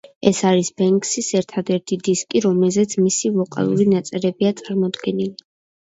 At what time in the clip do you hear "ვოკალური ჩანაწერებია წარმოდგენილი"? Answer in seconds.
3.37-5.33